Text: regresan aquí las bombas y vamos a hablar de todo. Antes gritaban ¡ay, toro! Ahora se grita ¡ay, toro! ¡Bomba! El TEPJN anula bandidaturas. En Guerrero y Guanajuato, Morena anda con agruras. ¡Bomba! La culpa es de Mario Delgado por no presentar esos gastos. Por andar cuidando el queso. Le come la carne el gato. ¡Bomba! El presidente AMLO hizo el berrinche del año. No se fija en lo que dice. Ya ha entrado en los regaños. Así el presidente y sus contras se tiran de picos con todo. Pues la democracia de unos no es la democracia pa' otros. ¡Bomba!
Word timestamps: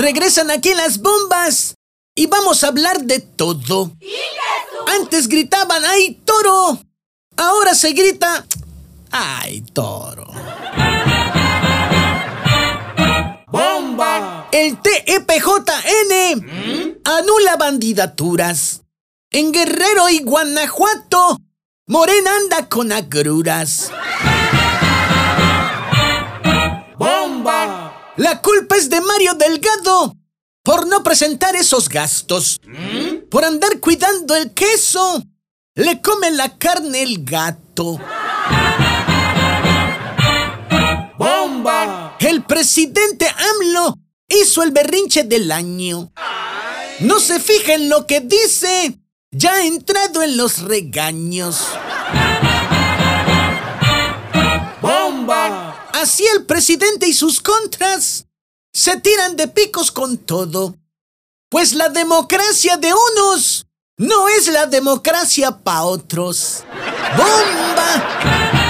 regresan 0.00 0.50
aquí 0.50 0.74
las 0.74 0.98
bombas 0.98 1.74
y 2.14 2.26
vamos 2.26 2.64
a 2.64 2.68
hablar 2.68 3.02
de 3.02 3.20
todo. 3.20 3.92
Antes 4.86 5.28
gritaban 5.28 5.84
¡ay, 5.84 6.20
toro! 6.24 6.80
Ahora 7.36 7.74
se 7.74 7.92
grita 7.92 8.46
¡ay, 9.10 9.60
toro! 9.72 10.26
¡Bomba! 13.48 14.48
El 14.52 14.78
TEPJN 14.80 15.30
anula 17.04 17.56
bandidaturas. 17.56 18.82
En 19.32 19.52
Guerrero 19.52 20.08
y 20.08 20.20
Guanajuato, 20.20 21.38
Morena 21.86 22.30
anda 22.36 22.68
con 22.68 22.90
agruras. 22.90 23.92
¡Bomba! 26.96 27.99
La 28.16 28.42
culpa 28.42 28.76
es 28.76 28.90
de 28.90 29.00
Mario 29.00 29.34
Delgado 29.34 30.16
por 30.62 30.86
no 30.86 31.02
presentar 31.02 31.56
esos 31.56 31.88
gastos. 31.88 32.60
Por 33.30 33.44
andar 33.44 33.80
cuidando 33.80 34.36
el 34.36 34.52
queso. 34.52 35.22
Le 35.74 36.00
come 36.02 36.30
la 36.30 36.58
carne 36.58 37.02
el 37.02 37.24
gato. 37.24 37.98
¡Bomba! 41.16 42.16
El 42.18 42.42
presidente 42.44 43.26
AMLO 43.28 43.96
hizo 44.28 44.62
el 44.62 44.72
berrinche 44.72 45.24
del 45.24 45.52
año. 45.52 46.12
No 47.00 47.20
se 47.20 47.40
fija 47.40 47.74
en 47.74 47.88
lo 47.88 48.06
que 48.06 48.20
dice. 48.20 48.98
Ya 49.30 49.52
ha 49.54 49.64
entrado 49.64 50.22
en 50.22 50.36
los 50.36 50.62
regaños. 50.62 51.68
Así 56.00 56.26
el 56.34 56.46
presidente 56.46 57.06
y 57.08 57.12
sus 57.12 57.40
contras 57.42 58.24
se 58.72 58.98
tiran 59.00 59.36
de 59.36 59.48
picos 59.48 59.90
con 59.90 60.16
todo. 60.16 60.74
Pues 61.50 61.74
la 61.74 61.90
democracia 61.90 62.78
de 62.78 62.90
unos 62.94 63.66
no 63.98 64.26
es 64.30 64.46
la 64.48 64.64
democracia 64.64 65.58
pa' 65.58 65.82
otros. 65.82 66.64
¡Bomba! 67.18 68.69